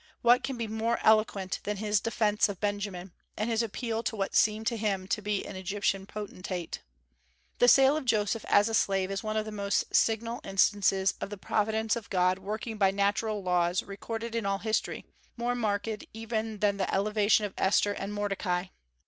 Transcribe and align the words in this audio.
What 0.23 0.41
can 0.41 0.57
be 0.57 0.65
more 0.65 0.97
eloquent 1.03 1.59
than 1.61 1.77
his 1.77 1.99
defence 1.99 2.49
of 2.49 2.59
Benjamin, 2.59 3.13
and 3.37 3.51
his 3.51 3.61
appeal 3.61 4.01
to 4.01 4.15
what 4.15 4.33
seemed 4.33 4.65
to 4.65 4.75
him 4.77 5.07
to 5.09 5.21
be 5.21 5.45
an 5.45 5.55
Egyptian 5.55 6.07
potentate! 6.07 6.81
The 7.59 7.67
sale 7.67 7.95
of 7.95 8.05
Joseph 8.05 8.43
as 8.47 8.67
a 8.67 8.73
slave 8.73 9.11
is 9.11 9.21
one 9.23 9.37
of 9.37 9.45
the 9.45 9.51
most 9.51 9.93
signal 9.95 10.41
instances 10.43 11.13
of 11.21 11.29
the 11.29 11.37
providence 11.37 11.95
of 11.95 12.09
God 12.09 12.39
working 12.39 12.79
by 12.79 12.89
natural 12.89 13.43
laws 13.43 13.83
recorded 13.83 14.33
in 14.33 14.43
all 14.43 14.57
history, 14.57 15.05
more 15.37 15.53
marked 15.53 16.03
even 16.15 16.61
than 16.61 16.77
the 16.77 16.91
elevation 16.91 17.45
of 17.45 17.53
Esther 17.59 17.91
and 17.93 18.11
Mordecai. 18.11 18.69